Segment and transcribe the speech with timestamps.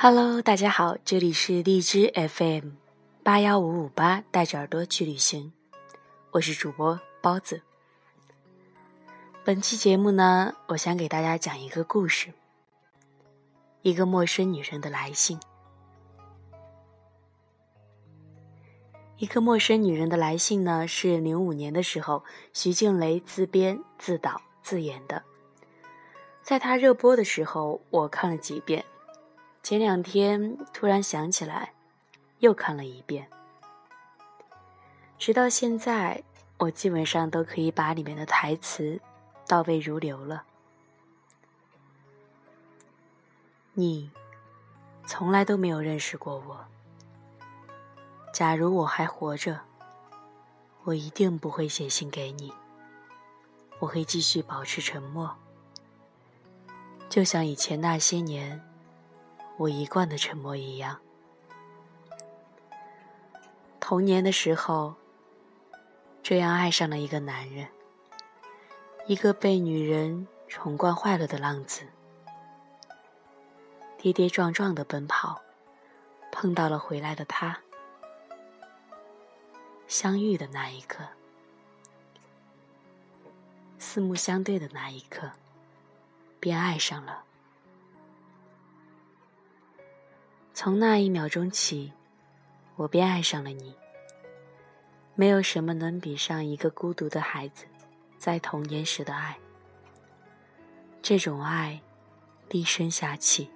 [0.00, 2.68] Hello，大家好，这里是荔枝 FM
[3.24, 5.52] 八幺五五八，带着耳朵去旅行，
[6.30, 7.62] 我是主播包子。
[9.44, 12.32] 本期节目呢，我想给大家讲一个故事，
[13.82, 15.40] 一个陌生女人的来信。
[19.16, 25.24] 一个陌生女人的来信呢，是零五年的时候，徐静蕾自编自导自演的，
[26.40, 28.84] 在她热播的时候，我看了几遍。
[29.68, 31.74] 前两天突然想起来，
[32.38, 33.28] 又看了一遍。
[35.18, 36.24] 直到现在，
[36.56, 38.98] 我基本上都可以把里面的台词
[39.46, 40.44] 倒背如流了。
[43.74, 44.10] 你
[45.04, 46.64] 从来都没有认识过我。
[48.32, 49.60] 假如我还活着，
[50.84, 52.54] 我一定不会写信给你。
[53.80, 55.36] 我会继续保持沉默，
[57.10, 58.64] 就像以前那些年。
[59.58, 61.00] 我一贯的沉默一样。
[63.80, 64.94] 童年的时候，
[66.22, 67.66] 这样爱上了一个男人，
[69.06, 71.82] 一个被女人宠惯坏了的浪子，
[73.96, 75.42] 跌跌撞撞的奔跑，
[76.30, 77.58] 碰到了回来的他，
[79.88, 81.02] 相遇的那一刻，
[83.80, 85.32] 四目相对的那一刻，
[86.38, 87.24] 便爱上了。
[90.60, 91.92] 从那一秒钟起，
[92.74, 93.76] 我便爱上了你。
[95.14, 97.64] 没有什么能比上一个孤独的孩子
[98.18, 99.38] 在童年时的爱。
[101.00, 101.80] 这种爱，
[102.48, 103.48] 低声下气，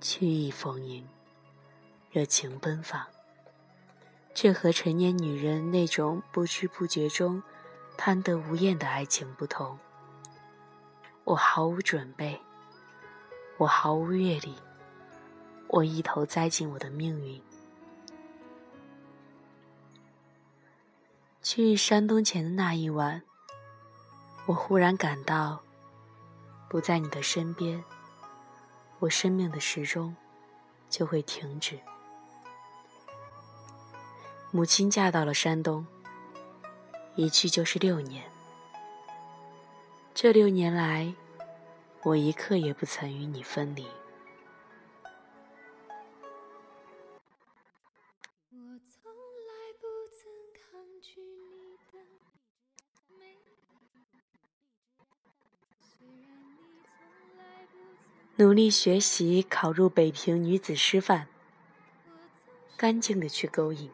[0.00, 1.06] 曲意逢迎，
[2.10, 3.06] 热情奔放。
[4.34, 7.40] 这和成年女人那种不知不觉中
[7.96, 9.78] 贪得无厌的爱情不同。
[11.22, 12.40] 我毫无准备，
[13.58, 14.56] 我毫无阅历。
[15.74, 17.42] 我一头栽进我的命运。
[21.42, 23.20] 去山东前的那一晚，
[24.46, 25.60] 我忽然感到，
[26.68, 27.82] 不在你的身边，
[29.00, 30.14] 我生命的时钟
[30.88, 31.76] 就会停止。
[34.52, 35.84] 母亲嫁到了山东，
[37.16, 38.22] 一去就是六年。
[40.14, 41.12] 这六年来，
[42.04, 43.84] 我一刻也不曾与你分离。
[58.36, 61.28] 努力学习，考入北平女子师范。
[62.76, 63.88] 干净的去勾引。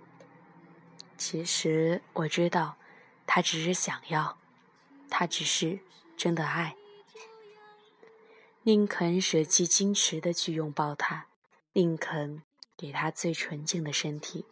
[1.18, 2.78] 其实我知道，
[3.26, 4.38] 他只是想要，
[5.10, 5.80] 他只是
[6.16, 6.74] 真的爱。
[8.62, 11.26] 宁肯舍弃矜持的去拥抱他，
[11.74, 12.42] 宁肯
[12.78, 14.46] 给他最纯净的身体。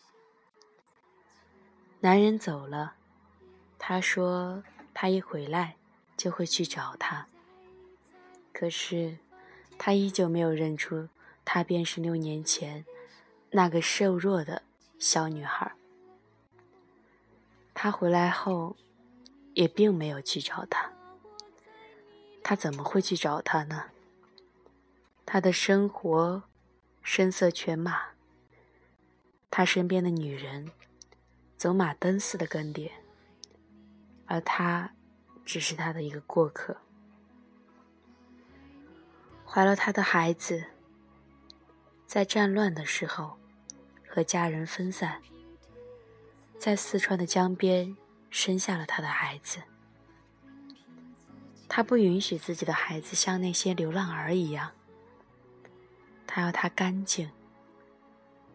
[2.00, 2.97] 男人走了，
[3.78, 4.62] 他说
[4.93, 5.76] 他一回来
[6.15, 7.26] 就会去找他。
[8.53, 9.16] 可是。
[9.78, 11.09] 他依旧没有认出，
[11.44, 12.84] 她便是六年前
[13.50, 14.62] 那个瘦弱的
[14.99, 15.72] 小女孩。
[17.72, 18.77] 他回来后，
[19.55, 20.93] 也并没有去找她。
[22.43, 23.84] 他怎么会去找她呢？
[25.25, 26.43] 他的生活
[27.03, 28.09] 声色犬马，
[29.50, 30.71] 他身边的女人
[31.56, 32.91] 走马灯似的跟点，
[34.27, 34.93] 而他
[35.44, 36.77] 只是他的一个过客。
[39.59, 40.67] 怀了他的孩子，
[42.07, 43.37] 在战乱的时候
[44.09, 45.21] 和家人分散，
[46.57, 47.97] 在四川的江边
[48.31, 49.61] 生下了他的孩子。
[51.69, 54.71] 他不允许自己的孩子像那些流浪儿一样，
[56.25, 57.29] 他要他干净、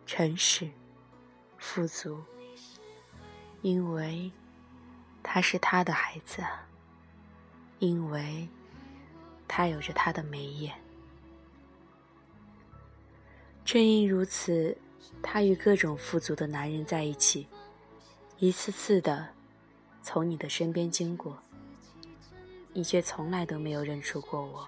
[0.05, 0.71] 诚实、
[1.57, 2.23] 富足，
[3.61, 4.31] 因为
[5.21, 6.41] 他是他的孩子，
[7.79, 8.47] 因为
[9.49, 10.73] 他有着他的眉眼。
[13.73, 14.77] 正因如此，
[15.23, 17.47] 他与各种富足的男人在一起，
[18.37, 19.27] 一次次的
[20.03, 21.35] 从你的身边经过，
[22.71, 24.67] 你却从来都没有认出过我。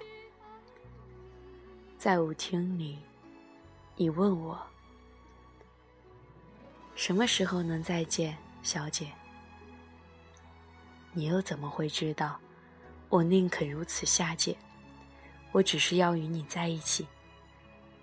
[1.99, 2.97] 在舞厅里，
[3.95, 4.59] 你问我
[6.95, 9.11] 什么时候能再见，小姐？
[11.13, 12.39] 你又怎么会知道？
[13.09, 14.57] 我宁肯如此下贱，
[15.51, 17.05] 我只是要与你在一起。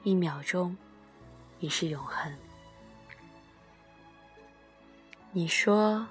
[0.05, 0.77] 一秒钟，
[1.63, 2.31] 已是永恒。
[5.31, 6.05] 你说，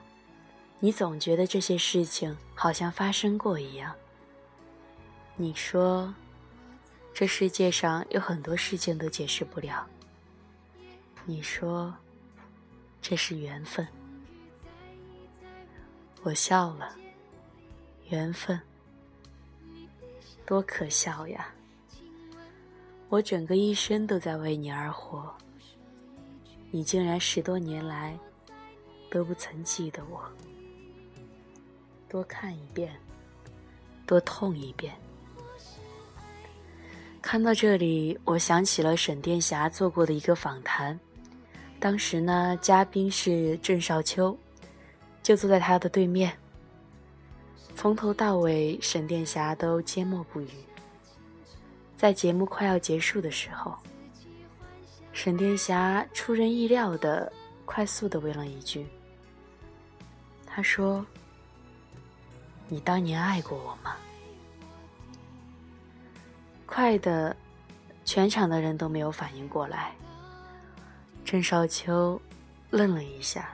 [0.80, 3.94] 你总觉得这些事情好像发生过一样。
[5.36, 6.12] 你说，
[7.14, 9.86] 这世界上有很多事情都解释不了。
[11.26, 11.94] 你说，
[13.02, 13.86] 这是缘分。
[16.24, 16.96] 我笑了，
[18.08, 18.60] 缘分，
[20.46, 21.54] 多可笑呀！
[23.12, 25.30] 我整个一生都在为你而活，
[26.72, 28.18] 你竟然十多年来
[29.10, 30.24] 都不曾记得我。
[32.08, 32.90] 多看一遍，
[34.08, 34.96] 多痛一遍。
[37.22, 40.98] 看到这里，我想起了沈殿霞做过的一个访谈。
[41.82, 44.38] 当时呢，嘉宾是郑少秋，
[45.22, 46.32] 就坐在他的对面。
[47.76, 50.48] 从头到尾，沈殿霞都缄默不语。
[52.02, 53.78] 在节目快要结束的时候，
[55.14, 57.32] 沈殿霞出人意料的
[57.64, 58.88] 快速的问了一句
[60.44, 61.06] ：“他说，
[62.68, 63.96] 你当年爱过我吗？”
[66.66, 67.38] 快的，
[68.04, 69.94] 全场的人都没有反应过来。
[71.24, 72.20] 郑少秋
[72.72, 73.48] 愣了一下，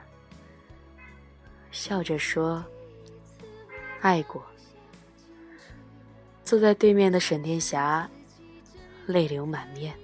[1.70, 2.64] 笑着说
[4.00, 4.42] ：“爱过。”
[6.42, 8.08] 坐在对面的沈殿霞
[9.08, 9.94] 泪流满面。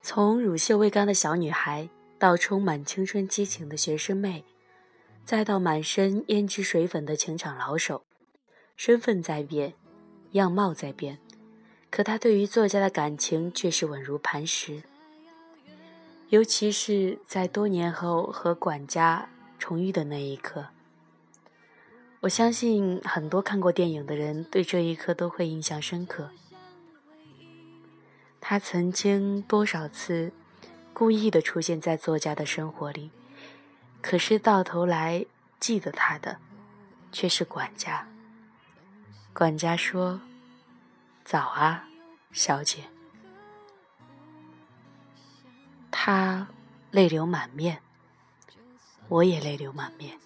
[0.00, 1.88] 从乳臭未干的小女孩，
[2.20, 4.44] 到充满青春激情的学生妹，
[5.24, 8.04] 再到满身胭脂水粉的情场老手，
[8.76, 9.74] 身份在变，
[10.32, 11.18] 样貌在变，
[11.94, 14.82] 可他对于作家的感情却是稳如磐石。
[16.30, 19.28] 尤其是在多年后和管家
[19.60, 20.66] 重遇的那一刻，
[22.18, 26.30] 我相信很多看过电影的人对这一刻都会印象深刻。
[28.40, 30.32] 他曾经多少次
[30.92, 33.12] 故意的出现在作家的生活里，
[34.02, 35.24] 可是到头来
[35.60, 36.38] 记得他的
[37.12, 38.08] 却是管家。
[39.32, 40.20] 管家说
[41.24, 41.88] ：“早啊，
[42.32, 42.84] 小姐。”
[45.90, 46.48] 他
[46.90, 47.80] 泪流满面，
[49.08, 50.18] 我也泪流满面，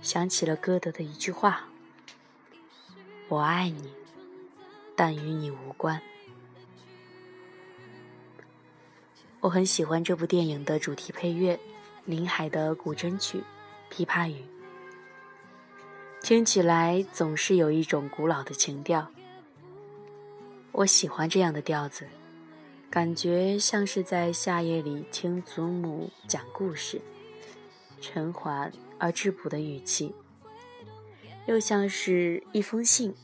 [0.00, 1.68] 想起了歌德的一句话
[3.28, 3.92] ：“我爱你。”
[4.96, 6.02] 但与你无关。
[9.38, 11.60] 我很喜欢这部电影的主题配乐，
[12.04, 13.44] 林海的古筝曲
[13.94, 14.42] 《琵琶语》，
[16.22, 19.10] 听起来总是有一种古老的情调。
[20.72, 22.06] 我喜欢这样的调子，
[22.90, 27.00] 感觉像是在夏夜里听祖母讲故事，
[28.00, 30.14] 沉缓而质朴的语气，
[31.46, 33.14] 又像是一封信。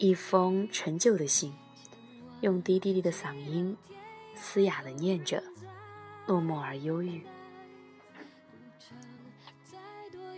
[0.00, 1.52] 一封陈旧的信，
[2.40, 3.76] 用低低低的嗓音，
[4.36, 5.42] 嘶哑的念着，
[6.26, 7.22] 落寞而忧郁。